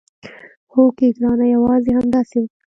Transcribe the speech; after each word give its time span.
هوکې 0.73 1.07
ګرانه 1.17 1.45
یوازې 1.55 1.91
همداسې 1.97 2.37
وکړه. 2.39 2.63